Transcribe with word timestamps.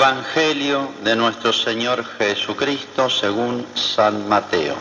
Evangelio 0.00 0.94
de 1.04 1.14
nuestro 1.14 1.52
Señor 1.52 2.02
Jesucristo 2.16 3.10
según 3.10 3.66
San 3.74 4.26
Mateo. 4.30 4.74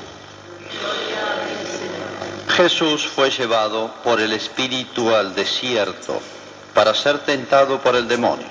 Jesús 2.48 3.06
fue 3.06 3.30
llevado 3.30 3.94
por 4.02 4.22
el 4.22 4.32
Espíritu 4.32 5.14
al 5.14 5.36
desierto 5.36 6.22
para 6.74 6.96
ser 6.96 7.20
tentado 7.26 7.82
por 7.82 7.98
el 7.98 8.08
demonio. 8.08 8.48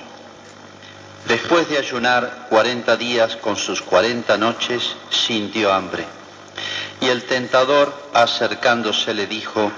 Después 1.27 1.67
de 1.69 1.79
ayunar 1.79 2.45
cuarenta 2.51 2.95
días 2.95 3.35
con 3.37 3.55
sus 3.55 3.81
cuarenta 3.81 4.37
noches, 4.37 4.95
sintió 5.09 5.73
hambre. 5.73 6.05
Y 7.01 7.07
el 7.07 7.23
tentador, 7.23 7.91
acercándose, 8.13 9.15
le 9.15 9.25
dijo, 9.25 9.71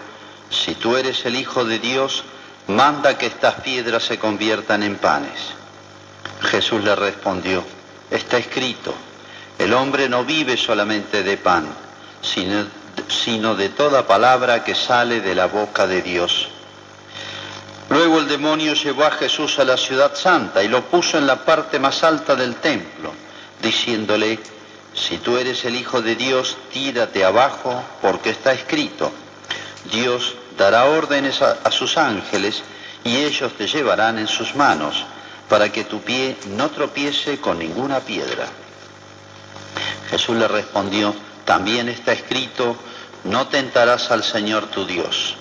si 0.49 0.75
tú 0.75 0.97
eres 0.97 1.25
el 1.25 1.37
Hijo 1.37 1.63
de 1.63 1.79
Dios, 1.79 2.25
manda 2.67 3.17
que 3.17 3.27
estas 3.27 3.61
piedras 3.61 4.03
se 4.03 4.19
conviertan 4.19 4.83
en 4.83 4.97
panes. 4.97 5.60
Jesús 6.41 6.83
le 6.83 6.95
respondió, 6.95 7.63
está 8.09 8.37
escrito, 8.37 8.93
el 9.57 9.73
hombre 9.73 10.09
no 10.09 10.25
vive 10.25 10.57
solamente 10.57 11.23
de 11.23 11.37
pan, 11.37 11.67
sino, 12.21 13.55
de 13.55 13.69
toda 13.69 14.07
palabra 14.07 14.63
que 14.63 14.73
sale 14.73 15.21
de 15.21 15.35
la 15.35 15.45
boca 15.45 15.85
de 15.85 16.01
Dios. 16.01 16.47
Luego 17.89 18.19
el 18.19 18.27
demonio 18.27 18.73
llevó 18.73 19.03
a 19.03 19.11
Jesús 19.11 19.59
a 19.59 19.65
la 19.65 19.77
ciudad 19.77 20.15
santa 20.15 20.63
y 20.63 20.67
lo 20.67 20.83
puso 20.85 21.17
en 21.17 21.27
la 21.27 21.45
parte 21.45 21.77
más 21.77 22.03
alta 22.03 22.35
del 22.35 22.55
templo, 22.55 23.13
diciéndole, 23.61 24.39
si 24.93 25.17
tú 25.17 25.37
eres 25.37 25.63
el 25.65 25.75
Hijo 25.75 26.01
de 26.01 26.15
Dios, 26.15 26.57
tírate 26.73 27.23
abajo, 27.23 27.83
porque 28.01 28.31
está 28.31 28.53
escrito, 28.53 29.11
Dios 29.91 30.35
dará 30.57 30.85
órdenes 30.85 31.41
a, 31.41 31.59
a 31.63 31.71
sus 31.71 31.97
ángeles 31.97 32.63
y 33.03 33.17
ellos 33.17 33.53
te 33.57 33.67
llevarán 33.67 34.17
en 34.17 34.27
sus 34.27 34.55
manos 34.55 35.05
para 35.51 35.69
que 35.69 35.83
tu 35.83 35.99
pie 35.99 36.37
no 36.51 36.71
tropiece 36.71 37.41
con 37.41 37.59
ninguna 37.59 37.99
piedra. 37.99 38.47
Jesús 40.09 40.37
le 40.37 40.47
respondió, 40.47 41.13
también 41.43 41.89
está 41.89 42.13
escrito, 42.13 42.77
no 43.25 43.49
tentarás 43.49 44.11
al 44.11 44.23
Señor 44.23 44.67
tu 44.67 44.85
Dios. 44.85 45.35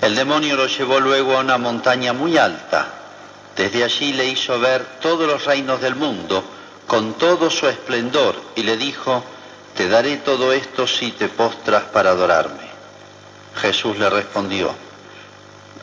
El 0.00 0.16
demonio 0.16 0.56
lo 0.56 0.66
llevó 0.66 0.98
luego 0.98 1.36
a 1.36 1.42
una 1.42 1.58
montaña 1.58 2.12
muy 2.12 2.38
alta. 2.38 2.88
Desde 3.54 3.84
allí 3.84 4.14
le 4.14 4.26
hizo 4.26 4.58
ver 4.58 4.84
todos 5.00 5.28
los 5.28 5.44
reinos 5.44 5.80
del 5.80 5.94
mundo 5.94 6.42
con 6.88 7.14
todo 7.14 7.50
su 7.50 7.68
esplendor 7.68 8.34
y 8.56 8.64
le 8.64 8.76
dijo, 8.76 9.22
te 9.76 9.88
daré 9.88 10.16
todo 10.16 10.52
esto 10.52 10.88
si 10.88 11.12
te 11.12 11.28
postras 11.28 11.84
para 11.84 12.10
adorarme. 12.10 12.66
Jesús 13.60 13.96
le 13.96 14.10
respondió, 14.10 14.74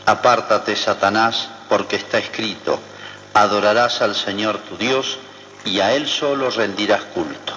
apártate, 0.06 0.76
Satanás, 0.76 1.48
porque 1.70 1.96
está 1.96 2.18
escrito, 2.18 2.78
adorarás 3.36 4.02
al 4.02 4.16
Señor 4.16 4.58
tu 4.60 4.78
Dios 4.78 5.18
y 5.66 5.82
a 5.82 5.94
Él 5.94 6.08
solo 6.08 6.50
rendirás 6.50 7.02
culto. 7.14 7.54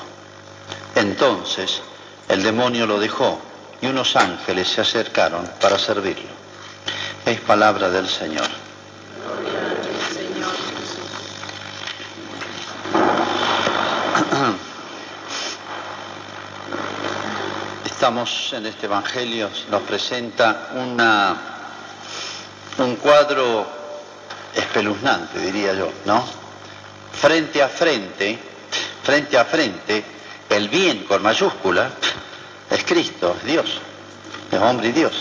Entonces 0.96 1.80
el 2.28 2.42
demonio 2.42 2.86
lo 2.86 2.98
dejó 2.98 3.40
y 3.80 3.86
unos 3.86 4.16
ángeles 4.16 4.68
se 4.68 4.80
acercaron 4.80 5.48
para 5.60 5.78
servirlo. 5.78 6.28
Es 7.24 7.40
palabra 7.40 7.88
del 7.90 8.08
Señor. 8.08 8.48
Estamos 17.84 18.52
en 18.52 18.66
este 18.66 18.86
Evangelio, 18.86 19.50
nos 19.70 19.82
presenta 19.82 20.70
una, 20.74 21.36
un 22.78 22.96
cuadro 22.96 23.77
espeluznante, 24.58 25.38
diría 25.38 25.72
yo, 25.74 25.90
¿no? 26.04 26.24
Frente 27.12 27.62
a 27.62 27.68
frente, 27.68 28.38
frente 29.02 29.38
a 29.38 29.44
frente, 29.44 30.04
el 30.50 30.68
bien 30.68 31.04
con 31.04 31.22
mayúscula 31.22 31.90
es 32.70 32.84
Cristo, 32.84 33.36
es 33.38 33.44
Dios, 33.44 33.80
es 34.50 34.60
hombre 34.60 34.88
y 34.88 34.92
Dios. 34.92 35.12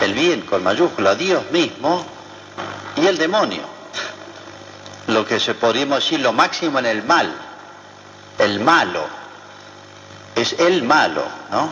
El 0.00 0.14
bien 0.14 0.42
con 0.42 0.62
mayúscula, 0.62 1.14
Dios 1.14 1.50
mismo 1.50 2.04
y 2.96 3.06
el 3.06 3.16
demonio. 3.16 3.62
Lo 5.08 5.24
que 5.24 5.38
se 5.38 5.54
podríamos 5.54 6.02
decir 6.02 6.20
lo 6.20 6.32
máximo 6.32 6.78
en 6.78 6.86
el 6.86 7.02
mal, 7.04 7.34
el 8.38 8.60
malo, 8.60 9.04
es 10.34 10.54
el 10.58 10.82
malo, 10.82 11.24
¿no? 11.50 11.68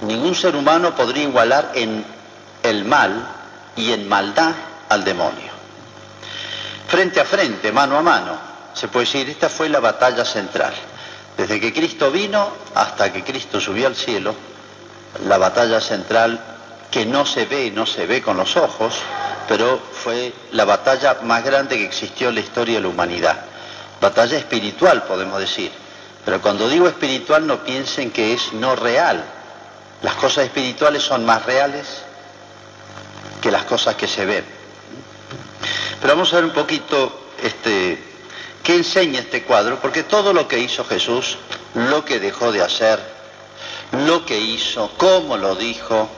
Ningún 0.00 0.34
ser 0.34 0.56
humano 0.56 0.94
podría 0.94 1.24
igualar 1.24 1.72
en 1.74 2.04
el 2.62 2.84
mal 2.84 3.28
y 3.76 3.92
en 3.92 4.08
maldad 4.08 4.54
al 4.88 5.04
demonio 5.04 5.47
frente 6.88 7.20
a 7.20 7.24
frente, 7.24 7.70
mano 7.70 7.98
a 7.98 8.02
mano. 8.02 8.38
Se 8.72 8.88
puede 8.88 9.06
decir, 9.06 9.28
esta 9.28 9.48
fue 9.48 9.68
la 9.68 9.78
batalla 9.78 10.24
central. 10.24 10.72
Desde 11.36 11.60
que 11.60 11.72
Cristo 11.72 12.10
vino 12.10 12.50
hasta 12.74 13.12
que 13.12 13.22
Cristo 13.22 13.60
subió 13.60 13.86
al 13.86 13.94
cielo, 13.94 14.34
la 15.26 15.38
batalla 15.38 15.80
central 15.80 16.40
que 16.90 17.06
no 17.06 17.26
se 17.26 17.44
ve, 17.44 17.70
no 17.70 17.86
se 17.86 18.06
ve 18.06 18.22
con 18.22 18.36
los 18.36 18.56
ojos, 18.56 18.94
pero 19.46 19.78
fue 19.78 20.32
la 20.52 20.64
batalla 20.64 21.18
más 21.22 21.44
grande 21.44 21.76
que 21.76 21.84
existió 21.84 22.30
en 22.30 22.36
la 22.36 22.40
historia 22.40 22.76
de 22.76 22.80
la 22.80 22.88
humanidad. 22.88 23.36
Batalla 24.00 24.38
espiritual, 24.38 25.02
podemos 25.04 25.38
decir. 25.38 25.70
Pero 26.24 26.40
cuando 26.40 26.68
digo 26.68 26.88
espiritual 26.88 27.46
no 27.46 27.62
piensen 27.64 28.10
que 28.10 28.32
es 28.32 28.52
no 28.54 28.76
real. 28.76 29.22
Las 30.02 30.14
cosas 30.14 30.44
espirituales 30.44 31.02
son 31.02 31.24
más 31.24 31.44
reales 31.44 31.86
que 33.40 33.50
las 33.50 33.64
cosas 33.64 33.94
que 33.96 34.08
se 34.08 34.24
ven. 34.24 34.57
Pero 36.00 36.14
vamos 36.14 36.32
a 36.32 36.36
ver 36.36 36.44
un 36.44 36.52
poquito 36.52 37.28
este, 37.42 37.98
qué 38.62 38.76
enseña 38.76 39.20
este 39.20 39.42
cuadro, 39.42 39.80
porque 39.80 40.04
todo 40.04 40.32
lo 40.32 40.46
que 40.46 40.58
hizo 40.58 40.84
Jesús, 40.84 41.38
lo 41.74 42.04
que 42.04 42.20
dejó 42.20 42.52
de 42.52 42.62
hacer, 42.62 43.00
lo 44.06 44.24
que 44.24 44.38
hizo, 44.38 44.92
cómo 44.96 45.36
lo 45.36 45.54
dijo, 45.54 46.08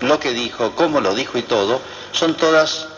lo 0.00 0.18
que 0.18 0.32
dijo, 0.32 0.72
cómo 0.74 1.00
lo 1.00 1.14
dijo 1.14 1.38
y 1.38 1.42
todo, 1.42 1.80
son 2.12 2.34
todas, 2.34 2.88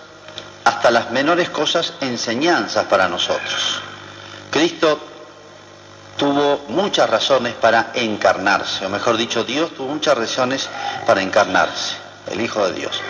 hasta 0.65 0.91
las 0.91 1.11
menores 1.11 1.51
cosas, 1.51 1.95
enseñanzas 2.01 2.87
para 2.87 3.09
nosotros. 3.09 3.81
Cristo 4.51 4.99
tuvo 6.17 6.65
muchas 6.69 7.09
razones 7.09 7.55
para 7.55 7.93
encarnarse, 7.95 8.87
o 8.87 8.89
mejor 8.89 9.17
dicho, 9.17 9.45
Dios 9.45 9.75
tuvo 9.75 9.89
muchas 9.89 10.17
razones 10.17 10.69
para 11.07 11.23
encarnarse, 11.23 11.97
el 12.31 12.41
Hijo 12.41 12.67
de 12.67 12.75
Dios. 12.75 13.01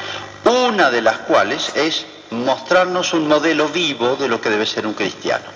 Una 0.45 0.91
de 0.91 1.03
las 1.03 1.19
cuales 1.19 1.73
es 1.75 2.07
mostrarnos 2.31 3.13
un 3.13 3.29
modelo 3.29 3.69
vivo 3.69 4.17
de 4.17 4.29
lo 4.29 4.41
que 4.41 4.51
debe 4.51 4.67
ser 4.67 4.87
un 4.87 4.95
cristiano. 4.95 5.47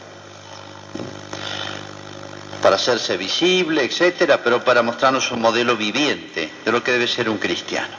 Para 2.63 2.77
hacerse 2.77 3.17
visible, 3.17 3.85
etcétera, 3.85 4.41
pero 4.43 4.65
para 4.65 4.83
mostrarnos 4.83 5.31
un 5.31 5.41
modelo 5.41 5.77
viviente 5.77 6.51
de 6.65 6.73
lo 6.73 6.83
que 6.83 6.93
debe 6.93 7.07
ser 7.07 7.29
un 7.29 7.39
cristiano. 7.39 7.95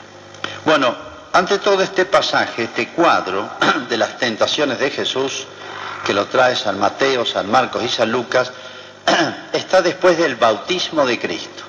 Bueno, 0.64 0.94
ante 1.32 1.58
todo 1.58 1.82
este 1.82 2.04
pasaje, 2.04 2.64
este 2.64 2.88
cuadro 2.88 3.48
de 3.88 3.96
las 3.96 4.18
tentaciones 4.18 4.78
de 4.78 4.90
Jesús, 4.90 5.46
que 6.04 6.12
lo 6.12 6.26
trae 6.26 6.56
San 6.56 6.78
Mateo, 6.78 7.24
San 7.24 7.50
Marcos 7.50 7.82
y 7.84 7.88
San 7.88 8.10
Lucas, 8.10 8.52
está 9.52 9.82
después 9.82 10.18
del 10.18 10.36
bautismo 10.36 11.06
de 11.06 11.18
Cristo. 11.18 11.62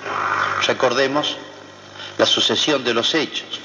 Recordemos 0.65 1.37
la 2.17 2.25
sucesión 2.25 2.83
de 2.83 2.93
los 2.93 3.13
hechos. 3.13 3.59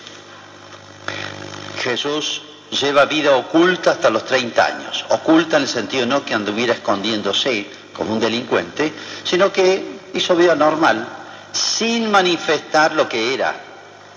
Jesús 1.83 2.43
lleva 2.73 3.05
vida 3.05 3.37
oculta 3.37 3.93
hasta 3.93 4.11
los 4.11 4.25
30 4.25 4.65
años. 4.65 5.05
Oculta 5.11 5.57
en 5.57 5.65
el 5.65 5.69
sentido 5.69 6.07
no 6.07 6.25
que 6.25 6.35
anduviera 6.35 6.73
escondiéndose 6.73 7.67
como 7.93 8.15
un 8.15 8.21
delincuente, 8.21 8.93
sino 9.25 9.53
que 9.53 10.01
hizo 10.15 10.35
vida 10.35 10.55
normal, 10.55 11.07
sin 11.53 12.11
manifestar 12.11 12.95
lo 12.95 13.09
que 13.09 13.35
era 13.35 13.55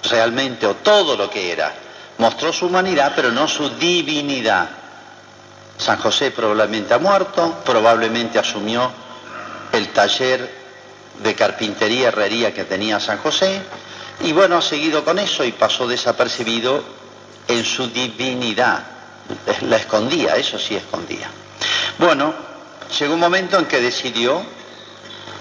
realmente 0.10 0.66
o 0.66 0.76
todo 0.76 1.18
lo 1.18 1.30
que 1.30 1.52
era. 1.52 1.74
Mostró 2.18 2.54
su 2.54 2.68
humanidad, 2.68 3.12
pero 3.16 3.32
no 3.32 3.48
su 3.48 3.70
divinidad. 3.72 4.70
San 5.78 5.98
José 5.98 6.32
probablemente 6.32 6.94
ha 6.94 7.00
muerto, 7.00 7.62
probablemente 7.66 8.40
asumió 8.40 8.90
el 9.74 9.90
taller 9.90 10.66
de 11.22 11.36
carpintería, 11.36 12.08
herrería 12.08 12.54
que 12.54 12.64
tenía 12.64 13.02
San 13.02 13.18
José, 13.18 13.62
y 14.22 14.32
bueno, 14.32 14.58
ha 14.58 14.62
seguido 14.62 15.04
con 15.04 15.20
eso 15.20 15.44
y 15.44 15.52
pasó 15.52 15.88
desapercibido 15.88 16.82
en 17.48 17.64
su 17.64 17.88
divinidad. 17.88 18.84
La 19.62 19.78
escondía, 19.78 20.36
eso 20.36 20.60
sí 20.60 20.76
escondía. 20.76 21.30
Bueno, 21.98 22.34
llegó 23.00 23.14
un 23.14 23.20
momento 23.20 23.58
en 23.58 23.66
que 23.66 23.82
decidió, 23.82 24.44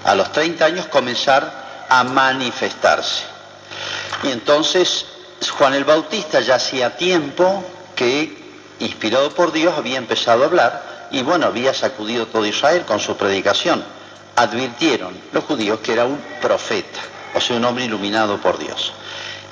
a 0.03 0.15
los 0.15 0.31
30 0.31 0.65
años, 0.65 0.85
comenzar 0.87 1.85
a 1.89 2.03
manifestarse. 2.03 3.23
Y 4.23 4.31
entonces 4.31 5.05
Juan 5.57 5.73
el 5.73 5.83
Bautista 5.83 6.39
ya 6.39 6.55
hacía 6.55 6.95
tiempo 6.97 7.63
que, 7.95 8.37
inspirado 8.79 9.29
por 9.31 9.51
Dios, 9.51 9.73
había 9.77 9.97
empezado 9.97 10.43
a 10.43 10.45
hablar 10.47 11.07
y 11.11 11.21
bueno, 11.21 11.47
había 11.47 11.73
sacudido 11.73 12.27
todo 12.27 12.45
Israel 12.45 12.83
con 12.85 12.99
su 12.99 13.15
predicación. 13.15 13.83
Advirtieron 14.35 15.15
los 15.31 15.43
judíos 15.43 15.79
que 15.79 15.93
era 15.93 16.05
un 16.05 16.19
profeta, 16.41 16.99
o 17.33 17.41
sea, 17.41 17.55
un 17.55 17.65
hombre 17.65 17.85
iluminado 17.85 18.37
por 18.37 18.57
Dios. 18.57 18.93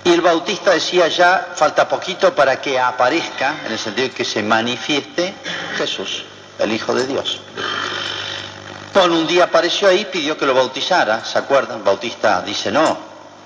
Y 0.05 0.11
el 0.11 0.21
Bautista 0.21 0.71
decía 0.71 1.07
ya 1.07 1.53
falta 1.55 1.88
poquito 1.88 2.35
para 2.35 2.59
que 2.59 2.77
aparezca, 2.79 3.61
en 3.65 3.71
el 3.71 3.79
sentido 3.79 4.09
de 4.09 4.13
que 4.13 4.25
se 4.25 4.44
manifieste 4.44 5.33
Jesús, 5.77 6.25
el 6.59 6.71
Hijo 6.73 6.94
de 6.94 7.07
Dios. 7.07 7.39
Bueno, 8.94 9.15
un 9.15 9.25
día 9.27 9.45
apareció 9.45 9.88
ahí, 9.88 10.05
pidió 10.05 10.38
que 10.38 10.45
lo 10.45 10.53
bautizara, 10.53 11.23
¿se 11.23 11.39
acuerdan? 11.39 11.83
Bautista 11.83 12.41
dice, 12.41 12.71
no, 12.71 12.97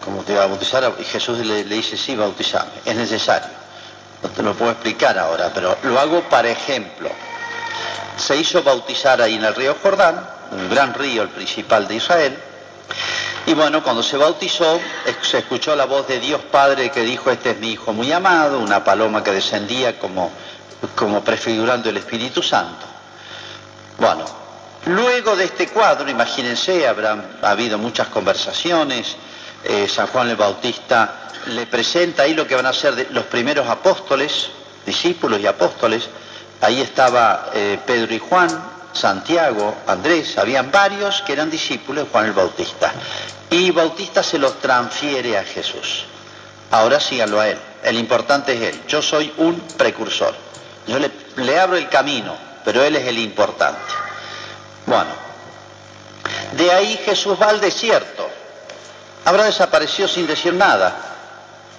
¿cómo 0.04 0.24
te 0.24 0.36
va 0.36 0.44
a 0.44 0.48
bautizar? 0.48 0.94
Y 1.00 1.04
Jesús 1.04 1.38
le, 1.40 1.64
dice, 1.64 1.96
sí, 1.96 2.16
bautizame, 2.16 2.72
es 2.84 2.96
necesario. 2.96 3.50
No 4.24 4.30
te 4.30 4.42
lo 4.42 4.54
puedo 4.56 4.72
explicar 4.72 5.18
ahora, 5.18 5.52
pero 5.54 5.78
lo 5.84 6.00
hago 6.00 6.22
para 6.24 6.50
ejemplo. 6.50 7.10
Se 8.18 8.36
hizo 8.36 8.64
bautizar 8.64 9.22
ahí 9.22 9.36
en 9.36 9.46
el 9.46 9.54
río 9.54 9.76
Jordán, 9.82 10.28
un 10.52 10.70
gran 10.70 10.94
río, 10.96 11.22
el 11.22 11.30
principal 11.30 11.88
de 11.88 11.96
Israel, 11.96 12.38
y 13.48 13.54
bueno, 13.54 13.82
cuando 13.82 14.04
se 14.04 14.18
bautizó, 14.18 14.78
se 15.22 15.38
escuchó 15.38 15.74
la 15.74 15.86
voz 15.86 16.06
de 16.06 16.20
Dios 16.20 16.42
Padre 16.52 16.92
que 16.92 17.00
dijo, 17.04 17.32
este 17.32 17.52
es 17.52 17.60
mi 17.60 17.72
Hijo 17.72 17.94
muy 17.94 18.12
amado, 18.12 18.60
una 18.60 18.84
paloma 18.84 19.24
que 19.24 19.32
descendía 19.32 19.98
como, 19.98 20.30
como 20.96 21.24
prefigurando 21.24 21.90
el 21.90 21.96
Espíritu 21.96 22.44
Santo. 22.44 22.86
Bueno, 23.98 24.26
luego 24.88 25.38
de 25.38 25.46
este 25.46 25.70
cuadro, 25.70 26.10
imagínense, 26.10 26.86
habrán 26.86 27.38
habido 27.42 27.78
muchas 27.78 28.10
conversaciones, 28.10 29.16
eh, 29.64 29.88
San 29.88 30.08
Juan 30.08 30.30
el 30.30 30.36
Bautista 30.36 31.30
le 31.46 31.68
presenta 31.68 32.24
ahí 32.24 32.34
lo 32.34 32.46
que 32.46 32.56
van 32.56 32.66
a 32.66 32.74
ser 32.74 33.08
los 33.12 33.24
primeros 33.28 33.70
apóstoles, 33.70 34.50
discípulos 34.86 35.40
y 35.40 35.48
apóstoles, 35.48 36.10
ahí 36.60 36.82
estaba 36.82 37.50
eh, 37.54 37.80
Pedro 37.86 38.14
y 38.14 38.20
Juan, 38.20 38.77
Santiago, 38.98 39.76
Andrés, 39.88 40.38
habían 40.38 40.72
varios 40.72 41.22
que 41.22 41.34
eran 41.34 41.50
discípulos 41.50 42.06
de 42.06 42.12
Juan 42.12 42.26
el 42.26 42.34
Bautista. 42.34 42.92
Y 43.50 43.72
Bautista 43.72 44.24
se 44.24 44.40
los 44.40 44.60
transfiere 44.60 45.38
a 45.38 45.44
Jesús. 45.44 46.06
Ahora 46.72 47.00
síganlo 47.00 47.40
a 47.40 47.48
él. 47.48 47.58
El 47.84 47.98
importante 47.98 48.54
es 48.54 48.74
él. 48.74 48.82
Yo 48.88 49.02
soy 49.02 49.32
un 49.38 49.60
precursor. 49.78 50.36
Yo 50.88 50.98
le, 51.00 51.60
abro 51.60 51.78
el 51.78 51.88
camino, 51.90 52.36
pero 52.66 52.84
él 52.84 52.96
es 52.96 53.08
el 53.08 53.20
importante. 53.20 53.94
Bueno, 54.86 55.12
de 56.54 56.72
ahí 56.72 57.00
Jesús 57.06 57.38
va 57.42 57.50
al 57.50 57.62
desierto. 57.62 58.28
Habrá 59.26 59.46
desaparecido 59.46 60.08
sin 60.08 60.28
decir 60.28 60.54
nada. 60.54 60.96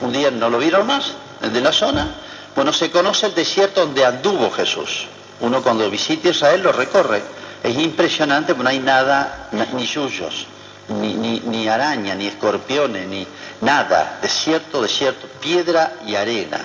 Un 0.01 0.13
día 0.13 0.31
no 0.31 0.49
lo 0.49 0.59
vieron 0.59 0.87
más, 0.87 1.13
el 1.43 1.53
de 1.53 1.61
la 1.61 1.73
zona. 1.73 2.15
Bueno, 2.55 2.73
se 2.73 2.91
conoce 2.91 3.27
el 3.27 3.35
desierto 3.35 3.81
donde 3.81 4.05
anduvo 4.05 4.51
Jesús. 4.51 5.07
Uno 5.41 5.63
cuando 5.63 5.89
visita 5.91 6.29
Israel 6.29 6.63
lo 6.63 6.73
recorre. 6.73 7.23
Es 7.63 7.77
impresionante 7.77 8.55
porque 8.55 8.65
no 8.65 8.71
hay 8.71 8.79
nada, 8.79 9.49
ni 9.73 9.87
yuyos, 9.87 10.47
ni, 10.89 11.41
ni, 11.41 11.69
araña, 11.69 12.15
ni 12.15 12.27
escorpiones, 12.27 13.07
ni 13.09 13.27
nada. 13.61 14.19
Desierto, 14.23 14.83
desierto, 14.83 15.27
piedra 15.41 15.95
y 16.07 16.15
arena, 16.15 16.61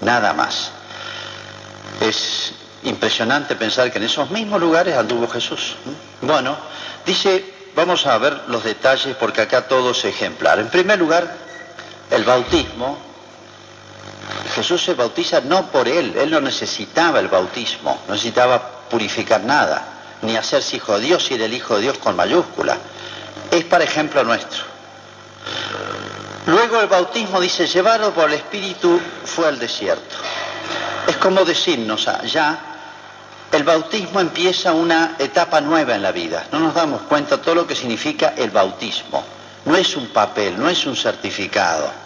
nada 0.00 0.32
más. 0.32 0.70
Es 2.00 2.52
impresionante 2.84 3.56
pensar 3.56 3.90
que 3.90 3.98
en 3.98 4.04
esos 4.04 4.30
mismos 4.30 4.60
lugares 4.60 4.96
anduvo 4.96 5.26
Jesús. 5.28 5.76
Bueno, 6.20 6.56
dice, 7.04 7.44
vamos 7.74 8.06
a 8.06 8.16
ver 8.18 8.42
los 8.48 8.62
detalles 8.62 9.16
porque 9.16 9.42
acá 9.42 9.66
todo 9.66 9.90
es 9.90 10.04
ejemplar. 10.04 10.58
En 10.60 10.68
primer 10.68 10.98
lugar, 10.98 11.36
el 12.10 12.24
bautismo 12.24 12.98
Jesús 14.56 14.82
se 14.82 14.94
bautiza 14.94 15.42
no 15.42 15.66
por 15.66 15.86
él, 15.86 16.14
él 16.16 16.30
no 16.30 16.40
necesitaba 16.40 17.20
el 17.20 17.28
bautismo, 17.28 18.00
no 18.08 18.14
necesitaba 18.14 18.58
purificar 18.88 19.42
nada, 19.42 19.84
ni 20.22 20.34
hacerse 20.34 20.76
hijo 20.76 20.98
de 20.98 21.04
Dios 21.04 21.30
y 21.30 21.34
era 21.34 21.44
el 21.44 21.52
hijo 21.52 21.76
de 21.76 21.82
Dios 21.82 21.98
con 21.98 22.16
mayúscula. 22.16 22.78
Es 23.50 23.64
para 23.64 23.84
ejemplo 23.84 24.24
nuestro. 24.24 24.64
Luego 26.46 26.80
el 26.80 26.86
bautismo 26.86 27.38
dice, 27.38 27.66
llevado 27.66 28.14
por 28.14 28.30
el 28.30 28.32
Espíritu 28.32 28.98
fue 29.26 29.46
al 29.46 29.58
desierto. 29.58 30.16
Es 31.06 31.18
como 31.18 31.44
decirnos, 31.44 32.08
ah, 32.08 32.24
ya 32.24 32.58
el 33.52 33.62
bautismo 33.62 34.20
empieza 34.20 34.72
una 34.72 35.16
etapa 35.18 35.60
nueva 35.60 35.96
en 35.96 36.02
la 36.02 36.12
vida. 36.12 36.46
No 36.50 36.60
nos 36.60 36.72
damos 36.72 37.02
cuenta 37.02 37.42
todo 37.42 37.56
lo 37.56 37.66
que 37.66 37.76
significa 37.76 38.32
el 38.34 38.50
bautismo. 38.50 39.22
No 39.66 39.76
es 39.76 39.94
un 39.96 40.06
papel, 40.06 40.58
no 40.58 40.66
es 40.70 40.86
un 40.86 40.96
certificado 40.96 42.05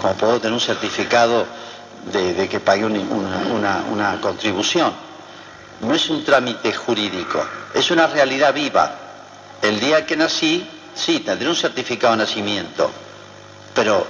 como 0.00 0.14
puedo 0.14 0.40
tener 0.40 0.52
un 0.52 0.60
certificado 0.60 1.46
de, 2.06 2.48
que 2.48 2.60
pagué 2.60 2.84
una, 2.84 4.18
contribución. 4.20 4.92
No 5.80 5.94
es 5.94 6.08
un 6.10 6.24
trámite 6.24 6.72
jurídico, 6.72 7.44
es 7.74 7.90
una 7.90 8.06
realidad 8.06 8.54
viva. 8.54 8.94
El 9.60 9.80
día 9.80 10.06
que 10.06 10.16
nací, 10.16 10.68
sí, 10.94 11.20
tendré 11.20 11.48
un 11.48 11.56
certificado 11.56 12.12
de 12.12 12.18
nacimiento, 12.18 12.90
pero 13.74 14.06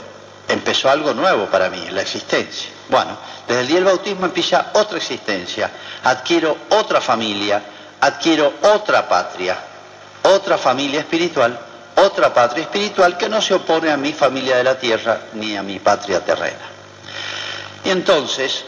empezó 0.48 0.90
algo 0.90 1.14
nuevo 1.14 1.46
para 1.46 1.70
mí, 1.70 1.82
la 1.90 2.02
existencia. 2.02 2.70
Bueno, 2.88 3.16
desde 3.48 3.62
el 3.62 3.66
día 3.66 3.76
del 3.76 3.84
bautismo 3.84 4.26
empieza 4.26 4.70
otra 4.74 4.98
existencia, 4.98 5.70
adquiero 6.04 6.56
otra 6.70 7.00
familia, 7.00 7.62
adquiero 8.00 8.52
otra 8.62 9.08
patria, 9.08 9.56
otra 10.22 10.58
familia 10.58 11.00
espiritual 11.00 11.58
otra 11.96 12.32
patria 12.32 12.64
espiritual 12.64 13.16
que 13.16 13.28
no 13.28 13.40
se 13.40 13.54
opone 13.54 13.90
a 13.90 13.96
mi 13.96 14.12
familia 14.12 14.56
de 14.56 14.64
la 14.64 14.78
tierra 14.78 15.20
ni 15.34 15.56
a 15.56 15.62
mi 15.62 15.78
patria 15.78 16.24
terrena. 16.24 16.70
Y 17.84 17.90
entonces, 17.90 18.64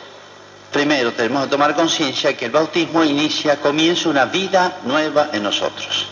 primero 0.73 1.13
tenemos 1.13 1.45
que 1.45 1.51
tomar 1.51 1.75
conciencia 1.75 2.37
que 2.37 2.47
el 2.47 2.51
bautismo 2.51 3.05
inicia, 3.05 3.61
comienza 3.61 4.09
una 4.09 4.27
vida 4.27 4.79
nueva 4.85 5.31
en 5.33 5.43
nosotros. 5.43 6.07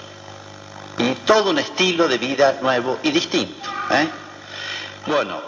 Y 0.98 1.14
todo 1.26 1.50
un 1.50 1.58
estilo 1.58 2.06
de 2.06 2.18
vida 2.18 2.58
nuevo 2.60 2.98
y 3.02 3.10
distinto. 3.10 3.68
¿eh? 3.90 4.08
Bueno, 5.06 5.40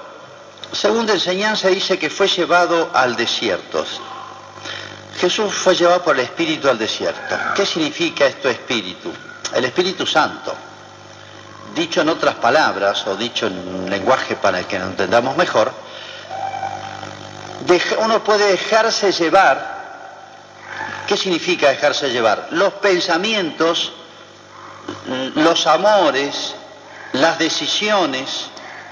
segunda 0.73 1.13
enseñanza 1.13 1.69
dice 1.69 1.99
que 1.99 2.11
fue 2.11 2.29
llevado 2.29 2.91
al 2.93 3.15
desierto. 3.15 3.85
Jesús 5.17 5.55
fue 5.55 5.77
llevado 5.77 6.03
por 6.03 6.19
el 6.19 6.25
Espíritu 6.25 6.69
al 6.69 6.79
desierto. 6.79 7.37
¿Qué 7.55 7.65
significa 7.65 8.27
esto 8.27 8.49
Espíritu? 8.49 9.13
El 9.55 9.65
Espíritu 9.65 10.05
Santo. 10.07 10.55
Dicho 11.75 12.03
en 12.03 12.09
otras 12.09 12.37
palabras, 12.37 13.05
o 13.07 13.17
dicho 13.17 13.47
en 13.49 13.59
un 13.59 13.91
lenguaje 13.91 14.37
para 14.37 14.63
que 14.63 14.79
lo 14.79 14.85
entendamos 14.87 15.37
mejor, 15.37 15.73
uno 17.99 18.23
puede 18.23 18.53
dejarse 18.53 19.11
llevar. 19.11 19.75
¿Qué 21.09 21.17
significa 21.17 21.69
dejarse 21.69 22.11
llevar? 22.11 22.49
Los 22.53 22.75
pensamientos, 22.75 23.93
los 25.35 25.67
amores, 25.67 26.55
las 27.13 27.39
decisiones, 27.39 28.47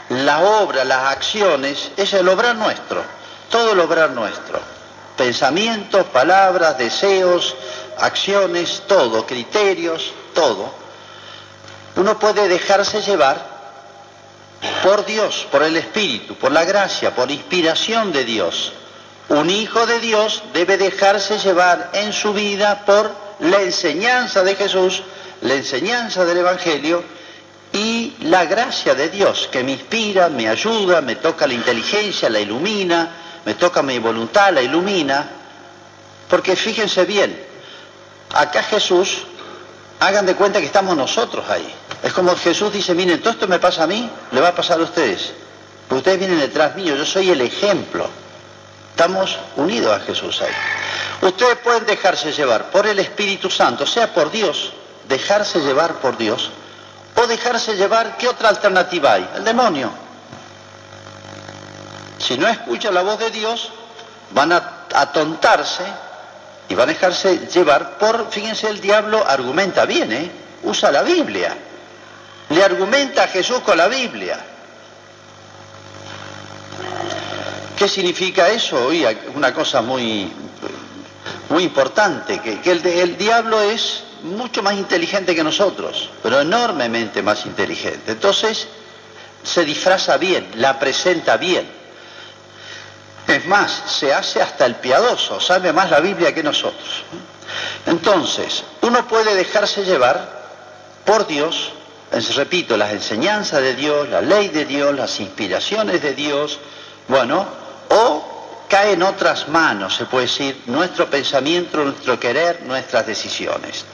la 0.09 0.41
obra, 0.41 0.85
las 0.85 1.13
acciones, 1.13 1.93
es 1.97 2.13
el 2.15 2.29
obrar 2.29 2.57
nuestro, 2.57 3.05
todo 3.49 3.73
el 3.73 3.81
obrar 3.81 4.11
nuestro. 4.11 4.61
Pensamientos, 5.17 6.07
palabras, 6.07 6.79
deseos, 6.79 7.55
acciones, 7.99 8.83
todo, 8.89 9.25
criterios, 9.25 10.13
todo 10.35 10.82
uno 11.97 12.19
puede 12.19 12.49
dejarse 12.49 13.03
llevar 13.03 13.53
por 14.83 15.05
Dios, 15.05 15.47
por 15.51 15.63
el 15.63 15.77
Espíritu, 15.77 16.35
por 16.37 16.53
la 16.53 16.65
gracia, 16.65 17.15
por 17.15 17.31
inspiración 17.31 18.13
de 18.13 18.25
Dios. 18.25 18.73
Un 19.29 19.51
hijo 19.51 19.87
de 19.87 20.01
Dios 20.01 20.43
debe 20.53 20.77
dejarse 20.77 21.39
llevar 21.39 21.91
en 21.95 22.13
su 22.13 22.33
vida 22.33 22.85
por 22.85 23.11
la 23.41 23.61
enseñanza 23.63 24.43
de 24.43 24.55
Jesús, 24.55 25.03
la 25.41 25.55
enseñanza 25.55 26.25
del 26.25 26.39
Evangelio 26.39 27.03
y 27.73 28.15
la 28.21 28.45
gracia 28.45 28.95
de 28.95 29.09
Dios 29.09 29.49
que 29.51 29.65
me 29.65 29.73
inspira, 29.73 30.29
me 30.29 30.49
ayuda, 30.49 31.01
me 31.01 31.17
toca 31.17 31.47
la 31.47 31.55
inteligencia, 31.55 32.29
la 32.29 32.41
ilumina, 32.41 33.11
me 33.45 33.55
toca 33.55 33.83
mi 33.83 33.99
voluntad, 33.99 34.53
la 34.53 34.63
ilumina. 34.63 35.29
Porque 36.29 36.55
fíjense 36.55 37.05
bien, 37.05 37.45
acá 38.35 38.63
Jesús 38.63 39.25
hagan 40.07 40.27
de 40.27 40.35
cuenta 40.35 40.61
que 40.61 40.67
estamos 40.67 40.97
nosotros 40.97 41.49
ahí. 41.49 41.73
Es 42.03 42.13
como 42.13 42.35
Jesús 42.35 42.73
dice, 42.73 42.95
miren, 42.95 43.21
todo 43.21 43.31
esto 43.31 43.47
me 43.47 43.59
pasa 43.59 43.85
a 43.85 43.87
mí, 43.87 44.11
le 44.33 44.41
va 44.41 44.49
a 44.49 44.55
pasar 44.55 44.81
a 44.81 44.83
ustedes. 44.83 45.33
Ustedes 45.91 46.19
vienen 46.19 46.41
detrás 46.41 46.75
mío, 46.75 46.97
yo 46.97 47.07
soy 47.07 47.31
el 47.31 47.41
ejemplo. 47.41 48.09
Estamos 48.91 49.39
unidos 49.57 49.97
a 49.97 50.01
Jesús 50.01 50.43
ahí. 50.43 50.53
Ustedes 51.29 51.59
pueden 51.59 51.87
dejarse 51.87 52.33
llevar 52.33 52.71
por 52.71 52.87
el 52.87 52.99
Espíritu 52.99 53.49
Santo, 53.49 53.87
sea 53.87 54.13
por 54.13 54.31
Dios, 54.31 54.73
dejarse 55.09 55.61
llevar 55.61 55.95
por 55.95 56.17
Dios, 56.17 56.51
o 57.15 57.27
dejarse 57.27 57.77
llevar, 57.77 58.17
¿qué 58.17 58.29
otra 58.29 58.49
alternativa 58.49 59.13
hay? 59.13 59.29
El 59.37 59.45
demonio. 59.45 59.91
Si 62.19 62.37
no 62.37 62.49
escuchan 62.49 62.95
la 62.95 63.03
voz 63.03 63.19
de 63.19 63.31
Dios, 63.31 63.71
van 64.31 64.53
a 64.53 64.87
atontarse 64.95 65.85
y 66.69 66.75
van 66.75 66.89
a 66.89 66.93
dejarse 66.93 67.47
llevar 67.49 67.99
por, 67.99 68.31
fíjense, 68.31 68.69
el 68.69 68.81
diablo 68.81 69.25
argumenta 69.27 69.85
bien, 69.85 70.13
¿eh? 70.13 70.31
usa 70.63 70.91
la 70.91 71.03
Biblia, 71.03 71.57
le 72.49 72.63
argumenta 72.63 73.25
a 73.25 73.29
Jesús 73.29 73.61
con 73.61 73.77
la 73.77 73.89
Biblia. 73.89 74.39
¿Qué 77.77 77.89
significa 77.89 78.49
eso? 78.49 78.91
Una 79.35 79.53
cosa 79.53 79.83
muy, 79.83 80.33
muy 81.49 81.65
importante, 81.65 82.41
que, 82.41 82.71
el, 82.71 82.87
el 82.87 83.17
diablo 83.17 83.61
es 83.61 84.05
mucho 84.23 84.63
más 84.63 84.75
inteligente 84.75 85.35
que 85.35 85.43
nosotros, 85.43 86.11
pero 86.23 86.41
enormemente 86.41 87.23
más 87.23 87.45
inteligente. 87.45 88.13
Entonces, 88.13 88.69
se 89.43 89.65
disfraza 89.65 90.17
bien, 90.17 90.49
la 90.55 90.79
presenta 90.79 91.37
bien. 91.37 91.82
Es 93.27 93.47
más, 93.47 93.83
se 93.87 94.13
hace 94.13 94.43
hasta 94.43 94.67
el 94.67 94.77
piadoso, 94.77 95.41
sabe 95.41 95.73
más 95.73 95.91
la 95.91 96.01
Biblia 96.01 96.35
que 96.35 96.43
nosotros. 96.43 97.05
Entonces, 97.87 98.65
uno 98.83 99.07
puede 99.07 99.35
dejarse 99.35 99.85
llevar 99.85 100.43
por 101.05 101.27
Dios, 101.27 101.73
repito, 102.35 102.77
las 102.77 102.93
enseñanzas 102.93 103.61
de 103.61 103.75
Dios, 103.75 104.09
la 104.09 104.21
ley 104.21 104.49
de 104.49 104.65
Dios, 104.65 104.95
las 104.95 105.21
inspiraciones 105.21 106.03
de 106.03 106.15
Dios, 106.15 106.59
bueno, 107.09 107.47
o 107.89 108.65
cae 108.69 108.93
en 108.93 109.03
otras 109.03 109.49
manos, 109.49 109.97
se 109.97 110.07
puede 110.07 110.27
decir, 110.27 110.63
nuestro 110.67 111.09
pensamiento, 111.09 111.79
nuestro 111.79 112.19
querer, 112.19 112.63
nuestras 112.63 113.07
decisiones. 113.07 113.85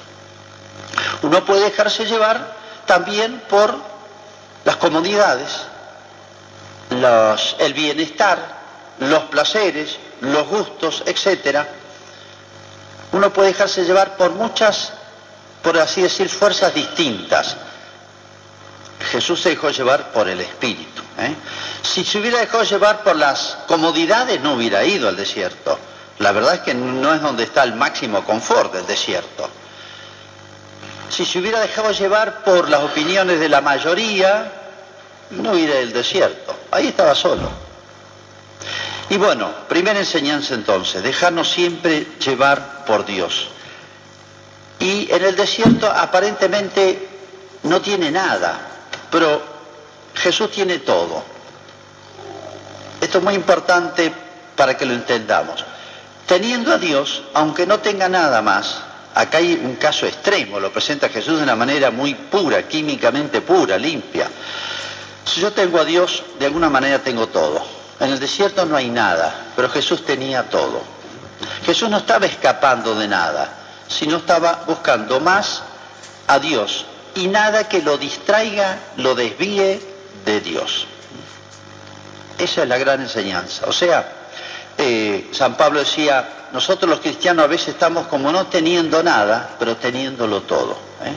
Uno 1.22 1.44
puede 1.44 1.64
dejarse 1.64 2.06
llevar 2.06 2.56
también 2.86 3.42
por 3.48 3.74
las 4.64 4.76
comodidades, 4.76 5.66
el 7.58 7.74
bienestar, 7.74 8.57
los 9.00 9.24
placeres, 9.24 9.96
los 10.20 10.46
gustos, 10.46 11.02
etc. 11.06 11.64
Uno 13.12 13.32
puede 13.32 13.48
dejarse 13.48 13.84
llevar 13.84 14.16
por 14.16 14.30
muchas, 14.32 14.92
por 15.62 15.78
así 15.78 16.02
decir, 16.02 16.28
fuerzas 16.28 16.74
distintas. 16.74 17.56
Jesús 19.10 19.40
se 19.40 19.50
dejó 19.50 19.70
llevar 19.70 20.10
por 20.12 20.28
el 20.28 20.40
Espíritu. 20.40 21.02
¿eh? 21.18 21.34
Si 21.82 22.04
se 22.04 22.18
hubiera 22.18 22.40
dejado 22.40 22.64
llevar 22.64 23.02
por 23.02 23.16
las 23.16 23.58
comodidades, 23.66 24.40
no 24.40 24.54
hubiera 24.54 24.84
ido 24.84 25.08
al 25.08 25.16
desierto. 25.16 25.78
La 26.18 26.32
verdad 26.32 26.56
es 26.56 26.60
que 26.60 26.74
no 26.74 27.14
es 27.14 27.22
donde 27.22 27.44
está 27.44 27.62
el 27.62 27.74
máximo 27.74 28.24
confort 28.24 28.74
del 28.74 28.86
desierto. 28.86 29.48
Si 31.10 31.24
se 31.24 31.38
hubiera 31.38 31.60
dejado 31.60 31.92
llevar 31.92 32.42
por 32.42 32.68
las 32.68 32.82
opiniones 32.82 33.40
de 33.40 33.48
la 33.48 33.60
mayoría, 33.60 34.52
no 35.30 35.52
hubiera 35.52 35.78
al 35.78 35.92
desierto. 35.92 36.54
Ahí 36.70 36.88
estaba 36.88 37.14
solo. 37.14 37.67
Y 39.10 39.16
bueno, 39.16 39.50
primera 39.68 39.98
enseñanza 39.98 40.54
entonces, 40.54 41.02
dejarnos 41.02 41.50
siempre 41.50 42.06
llevar 42.18 42.84
por 42.84 43.06
Dios. 43.06 43.48
Y 44.78 45.10
en 45.10 45.24
el 45.24 45.34
desierto 45.34 45.90
aparentemente 45.90 47.08
no 47.62 47.80
tiene 47.80 48.10
nada, 48.10 48.60
pero 49.10 49.42
Jesús 50.14 50.50
tiene 50.50 50.78
todo. 50.80 51.24
Esto 53.00 53.18
es 53.18 53.24
muy 53.24 53.34
importante 53.34 54.12
para 54.54 54.76
que 54.76 54.84
lo 54.84 54.92
entendamos. 54.92 55.64
Teniendo 56.26 56.74
a 56.74 56.78
Dios, 56.78 57.22
aunque 57.32 57.66
no 57.66 57.78
tenga 57.78 58.08
nada 58.08 58.42
más, 58.42 58.82
acá 59.14 59.38
hay 59.38 59.54
un 59.54 59.76
caso 59.76 60.04
extremo, 60.06 60.60
lo 60.60 60.70
presenta 60.70 61.08
Jesús 61.08 61.38
de 61.38 61.44
una 61.44 61.56
manera 61.56 61.90
muy 61.90 62.14
pura, 62.14 62.68
químicamente 62.68 63.40
pura, 63.40 63.78
limpia. 63.78 64.28
Si 65.24 65.40
yo 65.40 65.52
tengo 65.52 65.80
a 65.80 65.84
Dios, 65.84 66.22
de 66.38 66.46
alguna 66.46 66.68
manera 66.68 66.98
tengo 66.98 67.28
todo. 67.28 67.77
En 68.00 68.12
el 68.12 68.20
desierto 68.20 68.64
no 68.64 68.76
hay 68.76 68.90
nada, 68.90 69.34
pero 69.56 69.68
Jesús 69.68 70.04
tenía 70.04 70.44
todo. 70.48 70.82
Jesús 71.64 71.88
no 71.90 71.98
estaba 71.98 72.26
escapando 72.26 72.94
de 72.94 73.08
nada, 73.08 73.48
sino 73.88 74.18
estaba 74.18 74.64
buscando 74.66 75.20
más 75.20 75.62
a 76.26 76.38
Dios 76.38 76.84
y 77.14 77.26
nada 77.26 77.68
que 77.68 77.82
lo 77.82 77.98
distraiga, 77.98 78.78
lo 78.96 79.14
desvíe 79.14 79.80
de 80.24 80.40
Dios. 80.40 80.86
Esa 82.38 82.62
es 82.62 82.68
la 82.68 82.78
gran 82.78 83.00
enseñanza. 83.00 83.66
O 83.66 83.72
sea, 83.72 84.12
eh, 84.76 85.28
San 85.32 85.56
Pablo 85.56 85.80
decía, 85.80 86.46
nosotros 86.52 86.88
los 86.88 87.00
cristianos 87.00 87.44
a 87.44 87.48
veces 87.48 87.68
estamos 87.68 88.06
como 88.06 88.30
no 88.30 88.46
teniendo 88.46 89.02
nada, 89.02 89.56
pero 89.58 89.76
teniéndolo 89.76 90.42
todo. 90.42 90.78
¿eh? 91.04 91.14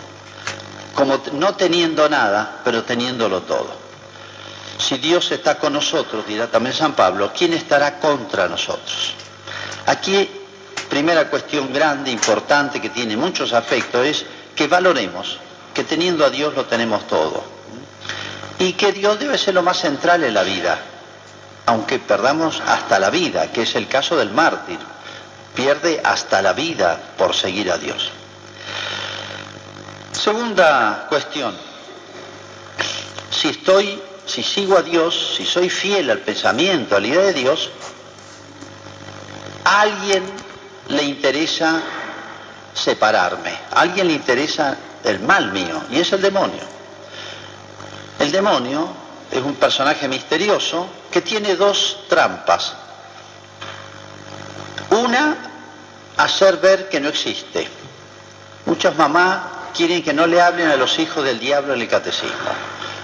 Como 0.95 1.21
no 1.33 1.55
teniendo 1.55 2.09
nada, 2.09 2.61
pero 2.63 2.83
teniéndolo 2.83 3.41
todo. 3.41 3.80
Si 4.77 4.97
Dios 4.97 5.31
está 5.31 5.57
con 5.57 5.73
nosotros, 5.73 6.25
dirá 6.25 6.47
también 6.47 6.75
San 6.75 6.93
Pablo, 6.93 7.31
¿quién 7.35 7.53
estará 7.53 7.99
contra 7.99 8.47
nosotros? 8.47 9.13
Aquí, 9.85 10.29
primera 10.89 11.29
cuestión 11.29 11.71
grande, 11.71 12.11
importante, 12.11 12.81
que 12.81 12.89
tiene 12.89 13.15
muchos 13.15 13.53
afectos, 13.53 14.05
es 14.05 14.25
que 14.55 14.67
valoremos 14.67 15.37
que 15.73 15.83
teniendo 15.83 16.25
a 16.25 16.29
Dios 16.29 16.53
lo 16.55 16.65
tenemos 16.65 17.07
todo. 17.07 17.43
Y 18.59 18.73
que 18.73 18.91
Dios 18.91 19.19
debe 19.19 19.37
ser 19.37 19.53
lo 19.53 19.63
más 19.63 19.79
central 19.79 20.23
en 20.23 20.33
la 20.33 20.43
vida, 20.43 20.79
aunque 21.65 21.99
perdamos 21.99 22.61
hasta 22.67 22.99
la 22.99 23.09
vida, 23.09 23.51
que 23.51 23.63
es 23.63 23.75
el 23.75 23.87
caso 23.87 24.17
del 24.17 24.31
mártir. 24.31 24.79
Pierde 25.55 26.01
hasta 26.03 26.41
la 26.41 26.53
vida 26.53 26.99
por 27.17 27.35
seguir 27.35 27.71
a 27.71 27.77
Dios. 27.77 28.11
Segunda 30.11 31.07
cuestión. 31.09 31.55
Si 33.29 33.49
estoy 33.49 34.01
si 34.25 34.43
sigo 34.43 34.77
a 34.77 34.81
Dios, 34.81 35.35
si 35.37 35.45
soy 35.45 35.69
fiel 35.69 36.09
al 36.09 36.19
pensamiento, 36.19 36.95
a 36.95 36.99
la 36.99 37.07
idea 37.07 37.21
de 37.21 37.33
Dios, 37.33 37.69
a 39.63 39.81
alguien 39.81 40.23
le 40.89 41.03
interesa 41.03 41.81
separarme, 42.73 43.51
a 43.71 43.81
alguien 43.81 44.07
le 44.07 44.13
interesa 44.13 44.77
el 45.03 45.19
mal 45.21 45.51
mío, 45.51 45.83
y 45.89 45.99
es 45.99 46.11
el 46.13 46.21
demonio. 46.21 46.61
El 48.19 48.31
demonio 48.31 48.89
es 49.31 49.41
un 49.41 49.55
personaje 49.55 50.07
misterioso 50.07 50.87
que 51.09 51.21
tiene 51.21 51.55
dos 51.55 52.01
trampas. 52.07 52.73
Una, 54.91 55.37
hacer 56.17 56.57
ver 56.57 56.89
que 56.89 56.99
no 56.99 57.09
existe. 57.09 57.67
Muchas 58.65 58.95
mamás 58.95 59.39
quieren 59.73 60.03
que 60.03 60.13
no 60.13 60.27
le 60.27 60.41
hablen 60.41 60.69
a 60.69 60.75
los 60.75 60.99
hijos 60.99 61.23
del 61.23 61.39
diablo 61.39 61.73
el 61.73 61.87
catecismo 61.87 62.51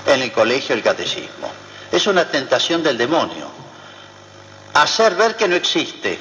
en 0.07 0.21
el 0.21 0.31
colegio 0.31 0.73
el 0.73 0.81
catecismo. 0.81 1.51
Es 1.91 2.07
una 2.07 2.25
tentación 2.25 2.81
del 2.81 2.97
demonio. 2.97 3.49
Hacer 4.73 5.15
ver 5.15 5.35
que 5.35 5.47
no 5.47 5.55
existe. 5.55 6.17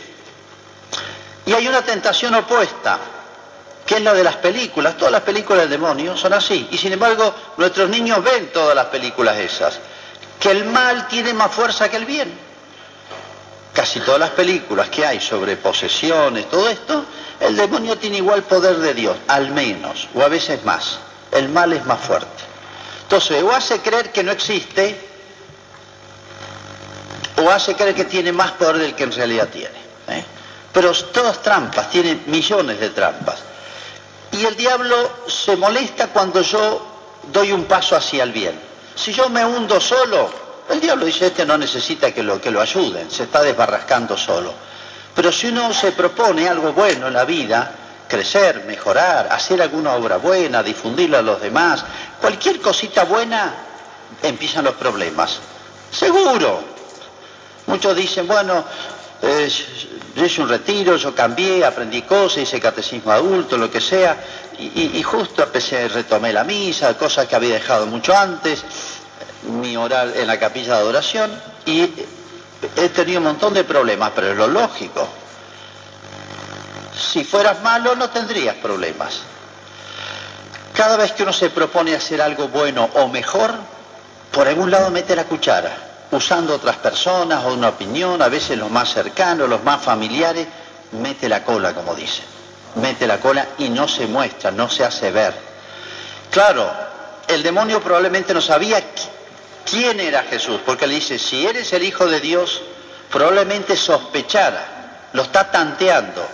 Y 1.47 1.52
hay 1.52 1.69
una 1.69 1.83
tentación 1.83 2.35
opuesta, 2.35 2.99
que 3.87 3.97
es 3.97 4.02
la 4.02 4.12
de 4.12 4.25
las 4.25 4.37
películas. 4.37 4.97
Todas 4.97 5.12
las 5.12 5.23
películas 5.23 5.62
del 5.62 5.71
demonio 5.71 6.16
son 6.16 6.33
así. 6.33 6.69
Y 6.71 6.78
sin 6.78 6.93
embargo, 6.93 7.35
nuestros 7.57 7.88
niños 7.88 8.23
ven 8.23 8.50
todas 8.52 8.75
las 8.75 8.87
películas 8.87 9.37
esas. 9.38 9.78
Que 10.40 10.50
el 10.50 10.64
mal 10.64 11.07
tiene 11.07 11.33
más 11.33 11.52
fuerza 11.52 11.88
que 11.88 11.97
el 11.97 12.05
bien. 12.05 12.47
Casi 13.73 14.00
todas 14.00 14.19
las 14.19 14.31
películas 14.31 14.88
que 14.88 15.07
hay 15.07 15.21
sobre 15.21 15.57
posesiones, 15.57 16.49
todo 16.49 16.69
esto, 16.69 17.05
el 17.40 17.55
demonio 17.55 17.97
tiene 17.99 18.16
igual 18.16 18.43
poder 18.43 18.78
de 18.78 18.95
Dios, 18.95 19.16
al 19.28 19.50
menos, 19.50 20.09
o 20.14 20.23
a 20.23 20.28
veces 20.28 20.64
más. 20.64 20.99
El 21.31 21.50
mal 21.50 21.73
es 21.75 21.85
más 21.85 22.00
fuerte. 22.00 22.56
Entonces, 23.07 23.41
o 23.41 23.53
hace 23.53 23.79
creer 23.79 24.11
que 24.11 24.25
no 24.25 24.33
existe, 24.33 24.99
o 27.37 27.49
hace 27.49 27.77
creer 27.77 27.95
que 27.95 28.05
tiene 28.05 28.33
más 28.33 28.51
poder 28.53 28.79
del 28.79 28.97
que 28.97 29.05
en 29.05 29.13
realidad 29.13 29.49
tiene. 29.49 29.79
¿eh? 30.09 30.25
Pero 30.73 30.93
todas 30.93 31.41
trampas, 31.41 31.89
tiene 31.89 32.23
millones 32.27 32.81
de 32.81 32.91
trampas. 32.91 33.37
Y 34.33 34.45
el 34.45 34.57
diablo 34.57 35.23
se 35.29 35.55
molesta 35.55 36.09
cuando 36.09 36.43
yo 36.43 36.85
doy 37.33 37.53
un 37.53 37.67
paso 37.67 37.95
hacia 37.95 38.25
el 38.25 38.33
bien. 38.33 38.59
Si 38.97 39.13
yo 39.13 39.29
me 39.29 39.45
hundo 39.45 39.81
solo, 39.81 40.29
el 40.69 40.81
diablo 40.81 41.07
dice, 41.07 41.27
este 41.27 41.47
no 41.47 41.57
necesita 41.57 42.13
que 42.13 42.25
lo, 42.25 42.41
que 42.41 42.51
lo 42.51 42.61
ayuden, 42.61 43.09
se 43.09 43.23
está 43.23 43.41
desbarrascando 43.41 44.17
solo. 44.17 44.53
Pero 45.15 45.31
si 45.31 45.47
uno 45.47 45.73
se 45.73 45.93
propone 45.93 46.49
algo 46.49 46.73
bueno 46.73 47.07
en 47.07 47.15
la 47.15 47.25
vida, 47.25 47.73
crecer, 48.09 48.65
mejorar, 48.67 49.29
hacer 49.31 49.61
alguna 49.61 49.95
obra 49.95 50.17
buena, 50.17 50.63
difundirla 50.63 51.19
a 51.19 51.23
los 51.23 51.41
demás, 51.41 51.85
cualquier 52.21 52.61
cosita 52.61 53.05
buena, 53.05 53.55
empiezan 54.23 54.65
los 54.65 54.75
problemas. 54.75 55.39
Seguro. 55.91 56.77
Muchos 57.67 57.97
dicen, 57.97 58.29
bueno, 58.29 58.65
yo 60.15 60.25
hice 60.25 60.43
un 60.43 60.49
retiro, 60.49 60.97
yo 60.97 61.15
cambié, 61.15 61.65
aprendí 61.65 62.03
cosas, 62.03 62.39
hice 62.39 62.61
catecismo 62.61 63.11
adulto, 63.11 63.57
lo 63.59 63.71
que 63.71 63.81
sea, 63.81 64.17
y, 64.59 65.03
justo 65.03 65.43
empecé, 65.43 65.89
retomé 65.89 66.33
la 66.33 66.45
misa, 66.45 66.97
cosas 66.97 67.27
que 67.27 67.37
había 67.37 67.55
dejado 67.55 67.87
mucho 67.87 68.17
antes, 68.17 68.63
mi 69.43 69.77
oral 69.77 70.15
en 70.17 70.27
la 70.27 70.39
capilla 70.39 70.75
de 70.75 70.81
adoración, 70.81 71.31
y 71.65 71.91
he 72.77 72.89
tenido 72.89 73.19
un 73.19 73.25
montón 73.25 73.53
de 73.53 73.65
problemas, 73.65 74.13
pero 74.15 74.31
es 74.31 74.37
lo 74.37 74.47
lógico. 74.47 75.09
Si 76.97 77.25
fueras 77.25 77.62
malo 77.62 77.95
no 77.95 78.09
tendrías 78.11 78.57
problemas. 78.57 79.21
Cada 80.75 80.97
vez 80.97 81.12
que 81.12 81.23
uno 81.23 81.33
se 81.33 81.50
propone 81.50 81.95
hacer 81.95 82.21
algo 82.21 82.49
bueno 82.49 82.88
o 82.95 83.09
mejor, 83.09 83.55
por 84.31 84.49
algún 84.49 84.71
lado 84.71 84.91
mete 84.91 85.17
la 85.17 85.25
cuchara, 85.25 85.75
usando 86.11 86.55
otras 86.55 86.76
personas 86.76 87.45
o 87.45 87.55
una 87.55 87.71
opinión, 87.71 88.21
a 88.21 88.29
veces 88.29 88.59
los 88.59 88.71
más 88.71 88.93
cercanos, 88.93 89.49
los 89.49 89.62
más 89.62 89.83
familiares, 89.83 90.47
mete 90.93 91.29
la 91.29 91.43
cola, 91.45 91.75
como 91.75 91.95
dicen. 91.95 92.25
Mete 92.76 93.07
la 93.07 93.19
cola 93.19 93.47
y 93.59 93.71
no 93.71 93.88
se 93.88 94.07
muestra, 94.07 94.50
no 94.50 94.69
se 94.69 94.85
hace 94.85 95.11
ver. 95.11 95.35
Claro, 96.31 96.71
el 97.29 97.43
demonio 97.43 97.81
probablemente 97.81 98.35
no 98.35 98.43
sabía 98.43 98.83
quién 99.69 99.99
era 100.00 100.23
Jesús, 100.25 100.61
porque 100.65 100.87
le 100.87 100.97
dice, 100.97 101.19
si 101.19 101.47
eres 101.47 101.73
el 101.73 101.83
Hijo 101.83 102.07
de 102.07 102.21
Dios, 102.21 102.61
probablemente 103.11 103.76
sospechara, 103.76 105.09
lo 105.12 105.23
está 105.23 105.50
tanteando, 105.50 106.26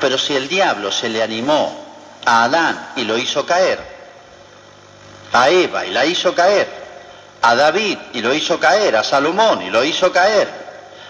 pero 0.00 0.18
si 0.18 0.34
el 0.34 0.48
diablo 0.48 0.92
se 0.92 1.08
le 1.08 1.22
animó 1.22 1.86
a 2.24 2.44
Adán 2.44 2.92
y 2.96 3.04
lo 3.04 3.16
hizo 3.16 3.44
caer, 3.44 3.78
a 5.32 5.48
Eva 5.48 5.84
y 5.86 5.90
la 5.90 6.04
hizo 6.04 6.34
caer, 6.34 6.68
a 7.42 7.54
David 7.54 7.98
y 8.12 8.20
lo 8.20 8.34
hizo 8.34 8.58
caer, 8.58 8.96
a 8.96 9.04
Salomón 9.04 9.62
y 9.62 9.70
lo 9.70 9.84
hizo 9.84 10.12
caer, 10.12 10.48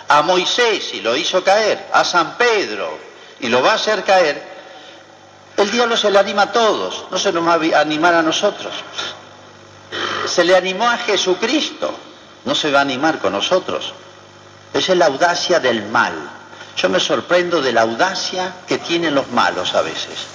a 0.09 0.23
Moisés 0.23 0.95
y 0.95 1.01
lo 1.01 1.17
hizo 1.17 1.43
caer, 1.45 1.87
a 1.93 2.05
San 2.05 2.37
Pedro 2.37 2.99
y 3.41 3.49
lo 3.49 3.63
va 3.63 3.73
a 3.73 3.75
hacer 3.75 4.05
caer, 4.05 4.43
el 5.59 5.71
diablo 5.73 5.97
se 5.97 6.11
le 6.11 6.21
anima 6.21 6.43
a 6.43 6.53
todos, 6.53 7.07
no 7.11 7.19
se 7.19 7.33
nos 7.33 7.47
va 7.47 7.55
a 7.55 7.81
animar 7.81 8.15
a 8.15 8.23
nosotros. 8.23 8.73
Se 10.27 10.45
le 10.45 10.55
animó 10.55 10.89
a 10.89 10.97
Jesucristo, 10.99 11.93
no 12.45 12.55
se 12.55 12.71
va 12.71 12.79
a 12.79 12.83
animar 12.83 13.19
con 13.19 13.33
nosotros. 13.33 13.93
Esa 14.73 14.93
es 14.93 14.99
la 14.99 15.07
audacia 15.07 15.59
del 15.59 15.83
mal. 15.87 16.15
Yo 16.81 16.89
me 16.89 17.01
sorprendo 17.01 17.61
de 17.61 17.73
la 17.73 17.81
audacia 17.83 18.55
que 18.67 18.79
tienen 18.79 19.13
los 19.13 19.29
malos 19.33 19.75
a 19.75 19.83
veces. 19.83 20.27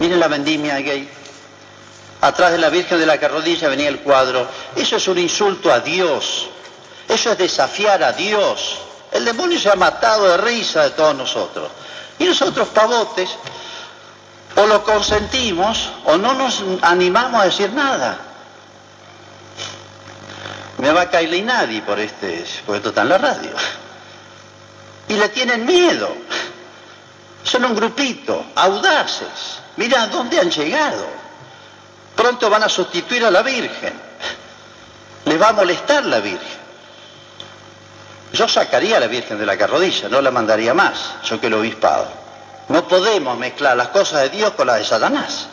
Miren 0.00 0.18
la 0.18 0.26
vendimia 0.26 0.78
gay. 0.80 1.08
Atrás 2.20 2.50
de 2.50 2.58
la 2.58 2.70
Virgen 2.70 2.98
de 2.98 3.06
la 3.06 3.18
Carrodilla 3.18 3.68
venía 3.68 3.88
el 3.88 4.00
cuadro. 4.00 4.48
Eso 4.74 4.96
es 4.96 5.06
un 5.06 5.18
insulto 5.18 5.72
a 5.72 5.78
Dios. 5.78 6.48
Eso 7.08 7.30
es 7.30 7.38
desafiar 7.38 8.02
a 8.02 8.12
Dios. 8.12 8.78
El 9.12 9.24
demonio 9.24 9.60
se 9.60 9.70
ha 9.70 9.76
matado 9.76 10.26
de 10.26 10.38
risa 10.38 10.82
de 10.82 10.90
todos 10.90 11.14
nosotros. 11.14 11.68
Y 12.18 12.24
nosotros, 12.24 12.66
pavotes, 12.68 13.30
o 14.56 14.66
lo 14.66 14.82
consentimos 14.82 15.90
o 16.04 16.16
no 16.16 16.34
nos 16.34 16.64
animamos 16.82 17.42
a 17.42 17.44
decir 17.44 17.72
nada. 17.72 18.18
Me 20.78 20.90
va 20.90 21.02
a 21.02 21.10
caer 21.10 21.44
nadie 21.44 21.80
por 21.82 22.00
este, 22.00 22.44
por 22.66 22.74
esto 22.74 22.88
está 22.88 23.02
en 23.02 23.08
la 23.10 23.18
radio. 23.18 23.50
Y 25.08 25.14
le 25.14 25.28
tienen 25.28 25.66
miedo. 25.66 26.14
Son 27.42 27.64
un 27.64 27.74
grupito, 27.74 28.46
audaces. 28.54 29.58
Mira 29.76 30.06
dónde 30.06 30.40
han 30.40 30.50
llegado. 30.50 31.06
Pronto 32.16 32.48
van 32.48 32.62
a 32.62 32.68
sustituir 32.68 33.24
a 33.24 33.30
la 33.30 33.42
Virgen. 33.42 33.92
Le 35.24 35.38
va 35.38 35.48
a 35.48 35.52
molestar 35.52 36.04
la 36.06 36.20
Virgen. 36.20 36.64
Yo 38.32 38.48
sacaría 38.48 38.96
a 38.96 39.00
la 39.00 39.06
Virgen 39.06 39.38
de 39.38 39.46
la 39.46 39.56
carrodilla, 39.56 40.08
no 40.08 40.20
la 40.20 40.30
mandaría 40.30 40.74
más, 40.74 41.14
yo 41.24 41.40
que 41.40 41.46
el 41.46 41.54
obispado. 41.54 42.08
No 42.68 42.88
podemos 42.88 43.38
mezclar 43.38 43.76
las 43.76 43.88
cosas 43.88 44.22
de 44.22 44.30
Dios 44.30 44.52
con 44.52 44.66
las 44.66 44.78
de 44.78 44.84
Satanás. 44.84 45.46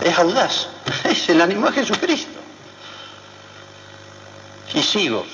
Es 0.00 0.18
audaz, 0.18 0.68
es 1.04 1.28
el 1.28 1.40
ánimo 1.40 1.66
de 1.68 1.72
Jesucristo. 1.72 2.38
Y 4.74 4.82
sigo. 4.82 5.26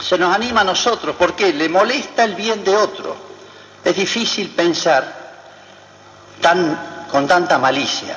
Se 0.00 0.16
nos 0.16 0.34
anima 0.34 0.60
a 0.60 0.64
nosotros 0.64 1.16
porque 1.18 1.52
le 1.52 1.68
molesta 1.68 2.24
el 2.24 2.34
bien 2.34 2.62
de 2.64 2.76
otro. 2.76 3.16
Es 3.84 3.96
difícil 3.96 4.50
pensar 4.50 5.28
tan, 6.40 7.06
con 7.10 7.26
tanta 7.26 7.58
malicia. 7.58 8.16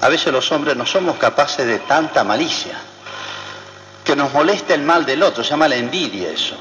A 0.00 0.08
veces 0.08 0.32
los 0.32 0.50
hombres 0.52 0.76
no 0.76 0.84
somos 0.84 1.16
capaces 1.16 1.66
de 1.66 1.78
tanta 1.80 2.24
malicia 2.24 2.78
que 4.04 4.16
nos 4.16 4.32
molesta 4.32 4.74
el 4.74 4.82
mal 4.82 5.06
del 5.06 5.22
otro, 5.22 5.44
se 5.44 5.50
llama 5.50 5.68
la 5.68 5.76
envidia 5.76 6.30
eso. 6.30 6.56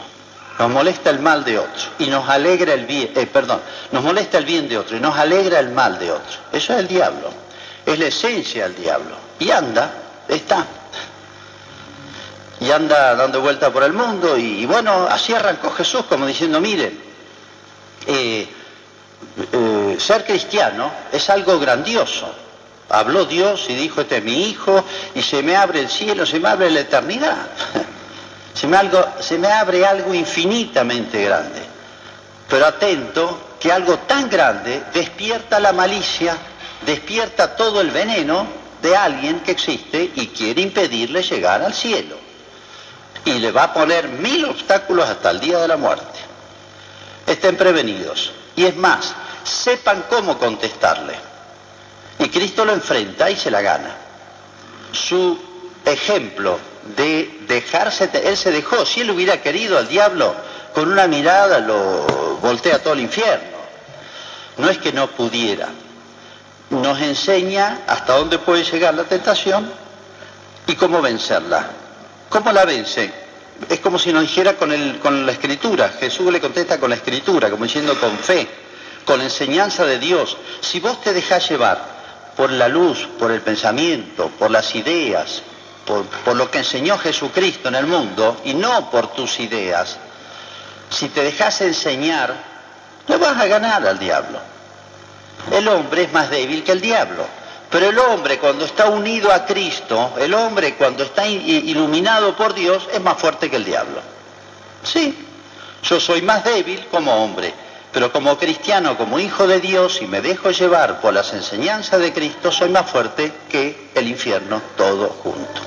Nos 0.60 0.70
molesta 0.70 1.10
el 1.10 1.20
mal 1.20 1.44
de 1.44 1.58
otro 1.58 1.90
y 1.98 2.06
nos 2.06 2.30
alegra 2.30 2.74
el 2.74 2.86
bien, 2.86 3.12
eh, 3.16 3.26
perdón, 3.26 3.62
nos 3.92 4.04
molesta 4.04 4.38
el 4.38 4.46
bien 4.46 4.70
de 4.70 4.78
otro 4.78 4.96
y 4.96 5.00
nos 5.00 5.18
alegra 5.18 5.60
el 5.60 5.70
mal 5.72 5.98
de 5.98 6.12
otro. 6.12 6.38
Eso 6.52 6.74
es 6.74 6.80
el 6.80 6.88
diablo, 6.88 7.32
es 7.86 7.98
la 7.98 8.06
esencia 8.06 8.64
del 8.66 8.76
diablo. 8.76 9.16
Y 9.40 9.50
anda, 9.50 9.92
está. 10.28 10.66
Y 12.62 12.72
anda 12.72 13.16
dando 13.16 13.42
vuelta 13.42 13.74
por 13.74 13.84
el 13.84 13.92
mundo 13.92 14.38
y, 14.38 14.66
bueno, 14.66 15.08
así 15.10 15.34
arrancó 15.34 15.72
Jesús 15.72 16.06
como 16.08 16.26
diciendo, 16.26 16.62
miren, 16.62 16.98
eh, 18.08 18.48
eh, 19.52 19.98
ser 20.00 20.24
cristiano 20.24 20.92
es 21.12 21.30
algo 21.30 21.60
grandioso, 21.60 22.34
Habló 22.92 23.24
Dios 23.24 23.68
y 23.70 23.74
dijo, 23.74 24.02
este 24.02 24.18
es 24.18 24.24
mi 24.24 24.50
hijo, 24.50 24.84
y 25.16 25.22
se 25.22 25.42
me 25.42 25.56
abre 25.56 25.80
el 25.80 25.90
cielo, 25.90 26.26
se 26.26 26.42
me 26.42 26.50
abre 26.50 26.70
la 26.70 26.82
eternidad. 26.82 27.38
Se 28.54 28.68
me, 28.68 28.76
algo, 28.76 29.02
se 29.22 29.38
me 29.38 29.48
abre 29.48 29.86
algo 29.86 30.14
infinitamente 30.14 31.24
grande. 31.24 31.62
Pero 32.50 32.66
atento 32.66 33.56
que 33.58 33.72
algo 33.72 34.00
tan 34.00 34.30
grande 34.30 34.84
despierta 34.94 35.58
la 35.58 35.72
malicia, 35.72 36.36
despierta 36.86 37.56
todo 37.56 37.80
el 37.80 37.92
veneno 37.92 38.46
de 38.82 38.94
alguien 38.94 39.40
que 39.40 39.52
existe 39.52 40.12
y 40.16 40.28
quiere 40.28 40.62
impedirle 40.62 41.24
llegar 41.24 41.62
al 41.62 41.74
cielo. 41.74 42.18
Y 43.26 43.34
le 43.34 43.52
va 43.52 43.64
a 43.64 43.74
poner 43.74 44.08
mil 44.08 44.46
obstáculos 44.46 45.08
hasta 45.08 45.32
el 45.32 45.40
día 45.40 45.60
de 45.60 45.68
la 45.68 45.78
muerte. 45.78 46.20
Estén 47.28 47.56
prevenidos. 47.56 48.32
Y 48.56 48.66
es 48.66 48.76
más, 48.76 49.14
sepan 49.44 50.06
cómo 50.10 50.38
contestarle. 50.38 51.16
Y 52.20 52.30
Cristo 52.30 52.66
lo 52.66 52.74
enfrenta 52.74 53.30
y 53.30 53.36
se 53.36 53.52
la 53.52 53.62
gana. 53.62 53.96
Su 54.92 55.40
ejemplo 55.86 56.60
de 56.96 57.40
dejarse, 57.48 58.10
él 58.24 58.38
se 58.38 58.52
dejó, 58.52 58.86
si 58.86 59.02
él 59.02 59.12
hubiera 59.12 59.42
querido 59.42 59.78
al 59.78 59.88
diablo, 59.88 60.36
con 60.74 60.92
una 60.92 61.08
mirada 61.08 61.60
lo 61.60 62.38
voltea 62.42 62.80
todo 62.80 62.94
el 62.94 63.02
infierno. 63.02 63.58
No 64.58 64.70
es 64.70 64.78
que 64.78 64.92
no 64.92 65.08
pudiera. 65.08 65.70
Nos 66.70 67.02
enseña 67.02 67.82
hasta 67.88 68.18
dónde 68.18 68.40
puede 68.40 68.64
llegar 68.64 68.94
la 68.94 69.04
tentación 69.04 69.72
y 70.68 70.76
cómo 70.76 71.02
vencerla. 71.02 71.70
¿Cómo 72.32 72.54
la 72.54 72.64
vence? 72.64 73.12
Es 73.68 73.82
como 73.82 74.00
si 74.00 74.14
nos 74.14 74.22
dijera 74.22 74.56
con, 74.56 74.72
el, 74.72 75.00
con 75.00 75.26
la 75.26 75.34
escritura. 75.34 75.90
Jesús 75.90 76.32
le 76.32 76.40
contesta 76.40 76.80
con 76.80 76.90
la 76.90 76.96
escritura, 76.96 77.50
como 77.50 77.66
diciendo 77.66 78.00
con 78.00 78.18
fe, 78.18 78.48
con 79.04 79.18
la 79.18 79.26
enseñanza 79.26 79.84
de 79.84 80.00
Dios. 80.00 80.38
Si 80.62 80.80
vos 80.80 81.02
te 81.02 81.12
dejás 81.12 81.50
llevar 81.50 81.86
por 82.38 82.50
la 82.50 82.70
luz, 82.70 83.10
por 83.20 83.32
el 83.32 83.42
pensamiento, 83.42 84.32
por 84.40 84.50
las 84.50 84.74
ideas, 84.76 85.44
por, 85.86 86.34
lo 86.34 86.50
que 86.50 86.60
enseñó 86.60 86.98
Jesucristo 86.98 87.68
en 87.68 87.76
el 87.76 87.86
mundo 87.86 88.40
y 88.46 88.54
no 88.54 88.90
por 88.90 89.12
tus 89.12 89.42
ideas, 89.42 89.98
si 90.90 91.10
te 91.10 91.24
dejas 91.24 91.60
enseñar, 91.60 92.34
le 93.08 93.18
vas 93.18 93.38
a 93.38 93.46
ganar 93.48 93.86
al 93.86 94.00
diablo. 94.00 94.40
El 95.52 95.68
hombre 95.68 96.04
es 96.04 96.14
más 96.14 96.30
débil 96.30 96.64
que 96.64 96.72
el 96.72 96.80
diablo, 96.80 97.26
pero 97.72 97.90
el 97.90 97.98
hombre 97.98 98.38
cuando 98.38 98.66
está 98.66 98.88
unido 98.88 99.32
a 99.32 99.46
Cristo, 99.46 100.14
el 100.20 100.34
hombre 100.34 100.76
cuando 100.76 101.04
está 101.04 101.26
iluminado 101.26 102.36
por 102.36 102.54
Dios, 102.54 102.90
es 102.94 103.00
más 103.00 103.18
fuerte 103.18 103.50
que 103.50 103.56
el 103.56 103.64
diablo. 103.64 104.02
Sí, 104.84 105.18
yo 105.82 106.00
soy 106.02 106.22
más 106.22 106.44
débil 106.44 106.86
como 106.92 107.24
hombre, 107.24 107.54
pero 107.94 108.12
como 108.12 108.38
cristiano, 108.38 108.98
como 108.98 109.20
hijo 109.20 109.48
de 109.48 109.62
Dios, 109.62 110.02
y 110.02 110.08
me 110.08 110.20
dejo 110.20 110.52
llevar 110.52 111.00
por 111.00 111.14
las 111.14 111.32
enseñanzas 111.32 112.02
de 112.02 112.12
Cristo, 112.12 112.52
soy 112.52 112.70
más 112.70 112.92
fuerte 112.92 113.32
que 113.50 113.90
el 113.96 114.10
infierno 114.10 114.62
todo 114.76 115.08
junto. 115.24 115.62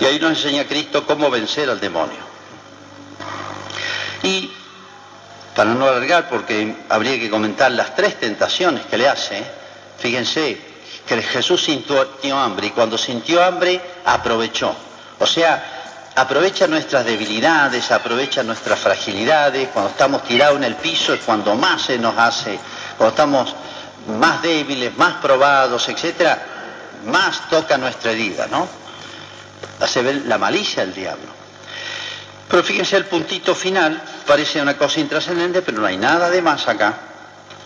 Y 0.00 0.06
ahí 0.06 0.18
nos 0.18 0.30
enseña 0.30 0.64
Cristo 0.64 1.06
cómo 1.06 1.30
vencer 1.30 1.70
al 1.70 1.78
demonio. 1.78 2.18
Y 4.24 4.50
para 5.54 5.70
no 5.72 5.86
alargar, 5.86 6.28
porque 6.28 6.74
habría 6.88 7.16
que 7.18 7.30
comentar 7.30 7.70
las 7.70 7.94
tres 7.94 8.18
tentaciones 8.18 8.86
que 8.86 8.98
le 8.98 9.08
hace, 9.08 9.44
fíjense 9.98 10.67
que 11.08 11.22
Jesús 11.22 11.64
sintió 11.64 12.38
hambre 12.38 12.66
y 12.66 12.70
cuando 12.70 12.98
sintió 12.98 13.42
hambre 13.42 13.80
aprovechó. 14.04 14.74
O 15.18 15.26
sea, 15.26 16.10
aprovecha 16.14 16.66
nuestras 16.66 17.04
debilidades, 17.04 17.90
aprovecha 17.90 18.42
nuestras 18.42 18.78
fragilidades, 18.78 19.68
cuando 19.72 19.90
estamos 19.90 20.22
tirados 20.24 20.56
en 20.58 20.64
el 20.64 20.76
piso 20.76 21.14
es 21.14 21.20
cuando 21.20 21.54
más 21.54 21.82
se 21.82 21.98
nos 21.98 22.16
hace, 22.18 22.58
cuando 22.96 23.10
estamos 23.10 23.54
más 24.18 24.42
débiles, 24.42 24.96
más 24.96 25.14
probados, 25.14 25.88
etcétera, 25.88 26.42
más 27.06 27.48
toca 27.48 27.78
nuestra 27.78 28.12
herida, 28.12 28.46
¿no? 28.48 28.68
Hace 29.80 30.02
ver 30.02 30.22
la 30.26 30.38
malicia 30.38 30.84
del 30.84 30.94
diablo. 30.94 31.38
Pero 32.48 32.62
fíjense 32.62 32.96
el 32.96 33.04
puntito 33.06 33.54
final, 33.54 34.00
parece 34.26 34.60
una 34.60 34.76
cosa 34.76 35.00
intrascendente, 35.00 35.62
pero 35.62 35.80
no 35.80 35.86
hay 35.86 35.96
nada 35.96 36.30
de 36.30 36.42
más 36.42 36.66
acá. 36.68 37.07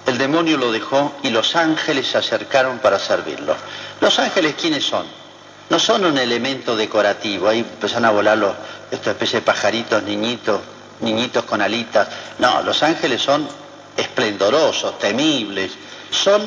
El 0.06 0.18
demonio 0.18 0.56
lo 0.56 0.72
dejó 0.72 1.14
y 1.22 1.30
los 1.30 1.54
ángeles 1.54 2.08
se 2.08 2.18
acercaron 2.18 2.78
para 2.78 2.98
servirlo. 2.98 3.54
¿Los 4.00 4.18
ángeles 4.18 4.54
quiénes 4.60 4.84
son? 4.84 5.06
no 5.72 5.78
son 5.78 6.04
un 6.04 6.18
elemento 6.18 6.76
decorativo, 6.76 7.48
ahí 7.48 7.60
empiezan 7.60 8.04
a 8.04 8.10
volar 8.10 8.36
los, 8.36 8.52
esta 8.90 9.12
especie 9.12 9.40
de 9.40 9.46
pajaritos, 9.46 10.02
niñitos, 10.02 10.60
niñitos 11.00 11.44
con 11.44 11.62
alitas. 11.62 12.08
No, 12.38 12.62
los 12.62 12.82
ángeles 12.82 13.22
son 13.22 13.48
esplendorosos, 13.96 14.98
temibles, 14.98 15.72
son 16.10 16.46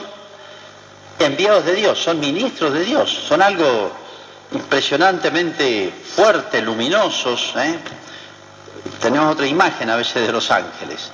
enviados 1.17 1.65
de 1.65 1.73
Dios, 1.73 1.97
son 1.97 2.19
ministros 2.19 2.71
de 2.71 2.83
Dios, 2.83 3.09
son 3.27 3.41
algo 3.41 3.91
impresionantemente 4.51 5.91
fuerte, 6.15 6.61
luminosos. 6.61 7.53
¿eh? 7.55 7.79
Tenemos 9.01 9.33
otra 9.33 9.47
imagen 9.47 9.89
a 9.89 9.95
veces 9.95 10.27
de 10.27 10.31
los 10.31 10.51
ángeles. 10.51 11.09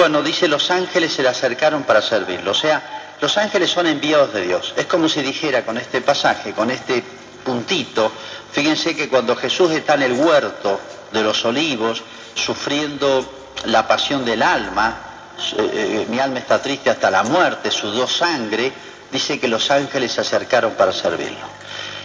Bueno, 0.00 0.22
dice 0.22 0.48
los 0.48 0.70
ángeles 0.70 1.12
se 1.12 1.22
le 1.22 1.28
acercaron 1.28 1.82
para 1.82 2.00
servirlo, 2.00 2.52
o 2.52 2.54
sea, 2.54 3.16
los 3.20 3.36
ángeles 3.36 3.70
son 3.70 3.86
enviados 3.86 4.32
de 4.32 4.46
Dios. 4.46 4.72
Es 4.74 4.86
como 4.86 5.10
si 5.10 5.20
dijera 5.20 5.62
con 5.62 5.76
este 5.76 6.00
pasaje, 6.00 6.54
con 6.54 6.70
este 6.70 7.04
puntito, 7.44 8.10
fíjense 8.50 8.96
que 8.96 9.10
cuando 9.10 9.36
Jesús 9.36 9.70
está 9.72 9.96
en 9.96 10.04
el 10.04 10.12
huerto 10.14 10.80
de 11.12 11.22
los 11.22 11.44
olivos, 11.44 12.02
sufriendo 12.34 13.30
la 13.66 13.86
pasión 13.86 14.24
del 14.24 14.42
alma, 14.42 14.96
eh, 15.58 15.70
eh, 15.74 16.06
mi 16.08 16.18
alma 16.18 16.38
está 16.38 16.62
triste 16.62 16.88
hasta 16.88 17.10
la 17.10 17.22
muerte, 17.22 17.70
sudó 17.70 18.08
sangre, 18.08 18.72
dice 19.12 19.38
que 19.38 19.48
los 19.48 19.70
ángeles 19.70 20.12
se 20.12 20.22
acercaron 20.22 20.72
para 20.76 20.94
servirlo. 20.94 21.46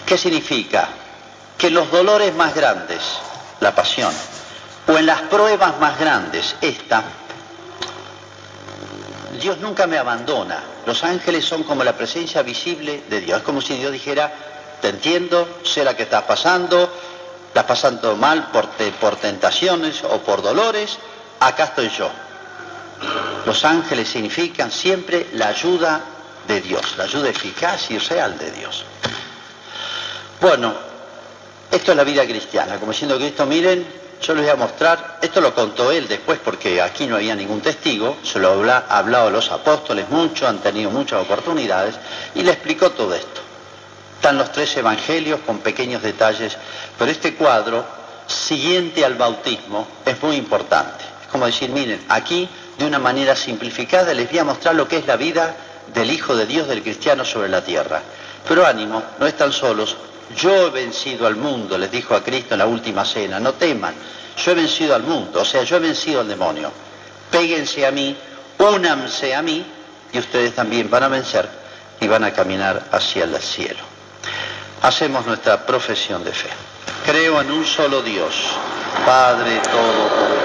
¿Qué 0.06 0.18
significa? 0.18 0.90
que 1.58 1.70
los 1.70 1.90
dolores 1.90 2.36
más 2.36 2.54
grandes, 2.54 3.02
la 3.62 3.74
pasión, 3.74 4.14
o 4.86 4.98
en 4.98 5.06
las 5.06 5.22
pruebas 5.22 5.80
más 5.80 5.98
grandes, 5.98 6.58
esta, 6.60 7.02
Dios 9.36 9.60
nunca 9.60 9.88
me 9.88 9.98
abandona. 9.98 10.64
Los 10.86 11.04
ángeles 11.04 11.46
son 11.46 11.64
como 11.64 11.84
la 11.84 11.94
presencia 11.94 12.42
visible 12.42 13.04
de 13.10 13.22
Dios. 13.22 13.40
Es 13.40 13.44
como 13.44 13.62
si 13.62 13.76
Dios 13.76 13.92
dijera, 13.92 14.32
te 14.82 14.90
entiendo, 14.90 15.60
sé 15.64 15.84
la 15.84 15.96
que 15.96 16.04
estás 16.04 16.24
pasando, 16.24 16.90
estás 17.48 17.64
pasando 17.64 18.16
mal 18.16 18.52
por, 18.52 19.16
tentaciones 19.16 20.04
o 20.04 20.20
por 20.20 20.42
dolores, 20.42 20.98
acá 21.40 21.66
estoy 21.66 21.90
yo. 21.90 22.10
Los 23.46 23.64
ángeles 23.64 24.10
significan 24.10 24.72
siempre 24.72 25.28
la 25.34 25.48
ayuda 25.48 26.02
de 26.48 26.62
Dios, 26.62 26.96
la 26.98 27.06
ayuda 27.06 27.30
eficaz 27.30 27.92
y 27.92 27.98
real 27.98 28.38
de 28.38 28.52
Dios. 28.52 28.86
Bueno, 30.42 30.74
esto 31.72 31.92
es 31.92 31.98
la 31.98 32.04
vida 32.04 32.26
cristiana, 32.26 32.78
como 32.78 32.92
diciendo 32.92 33.18
Cristo, 33.18 33.46
miren, 33.46 34.05
yo 34.22 34.34
les 34.34 34.44
voy 34.44 34.52
a 34.52 34.56
mostrar, 34.56 35.20
esto 35.22 35.42
lo 35.42 35.54
contó 35.54 35.92
él 35.92 36.08
después 36.08 36.40
porque 36.44 36.82
aquí 36.82 37.06
no 37.06 37.16
había 37.16 37.36
ningún 37.36 37.62
testigo, 37.62 38.18
se 38.24 38.40
lo 38.40 38.50
ha 38.50 38.78
hablado 38.90 39.30
los 39.30 39.52
apóstoles 39.52 40.10
mucho, 40.10 40.48
han 40.48 40.60
tenido 40.60 40.90
muchas 40.90 41.22
oportunidades 41.22 41.96
y 42.34 42.44
le 42.44 42.52
explicó 42.52 42.92
todo 42.92 43.14
esto. 43.14 43.42
Están 44.16 44.38
los 44.38 44.52
tres 44.52 44.76
evangelios 44.78 45.42
con 45.46 45.60
pequeños 45.60 46.02
detalles, 46.02 46.58
pero 46.98 47.12
este 47.12 47.36
cuadro, 47.36 47.86
siguiente 48.26 49.06
al 49.06 49.16
bautismo, 49.16 49.88
es 50.06 50.22
muy 50.24 50.36
importante. 50.38 51.04
Es 51.22 51.28
como 51.28 51.46
decir, 51.46 51.70
miren, 51.70 52.04
aquí 52.10 52.50
de 52.78 52.86
una 52.86 52.98
manera 52.98 53.36
simplificada 53.36 54.14
les 54.14 54.30
voy 54.30 54.40
a 54.40 54.44
mostrar 54.44 54.76
lo 54.76 54.88
que 54.88 54.98
es 54.98 55.06
la 55.06 55.18
vida 55.18 55.56
del 55.94 56.10
Hijo 56.10 56.36
de 56.36 56.48
Dios, 56.48 56.68
del 56.68 56.82
cristiano 56.82 57.24
sobre 57.24 57.50
la 57.50 57.64
tierra. 57.64 58.02
Pero 58.48 58.66
ánimo, 58.66 59.04
no 59.20 59.28
están 59.28 59.54
solos, 59.54 59.96
yo 60.36 60.68
he 60.68 60.70
vencido 60.70 61.28
al 61.28 61.36
mundo, 61.36 61.78
les 61.78 61.92
dijo 61.92 62.16
a 62.16 62.24
Cristo 62.24 62.56
en 62.56 62.60
la 62.60 62.66
última 62.66 63.06
cena, 63.06 63.40
no 63.40 63.54
teman, 63.54 63.94
yo 64.38 64.52
he 64.52 64.56
vencido 64.56 64.96
al 64.96 65.04
mundo, 65.04 65.42
o 65.42 65.46
sea, 65.46 65.64
yo 65.64 65.78
he 65.78 65.80
vencido 65.80 66.22
al 66.22 66.28
demonio. 66.28 66.72
Péguense 67.32 67.86
a 67.86 67.92
mí, 67.92 68.16
únanse 68.58 69.36
a 69.36 69.42
mí 69.42 69.66
y 70.12 70.20
ustedes 70.20 70.56
también 70.56 70.90
van 70.90 71.04
a 71.04 71.08
vencer 71.08 71.50
y 72.00 72.08
van 72.08 72.24
a 72.24 72.32
caminar 72.32 72.88
hacia 72.92 73.24
el 73.24 73.38
cielo. 73.40 73.84
Hacemos 74.82 75.26
nuestra 75.26 75.66
profesión 75.66 76.24
de 76.24 76.32
fe. 76.32 76.50
Creo 77.06 77.42
en 77.42 77.52
un 77.52 77.66
solo 77.66 78.02
Dios, 78.02 78.36
Padre 79.06 79.60
Todopoderoso 79.60 80.45